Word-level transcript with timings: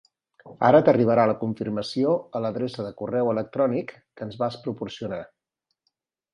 Ara 0.69 0.79
t'arribarà 0.87 1.25
la 1.31 1.35
confirmació 1.41 2.15
a 2.39 2.41
l'adreça 2.45 2.87
de 2.87 2.95
correu 3.03 3.31
electrònic 3.35 3.95
que 4.01 4.29
ens 4.29 4.41
vas 4.43 4.61
proporcionar. 4.67 5.25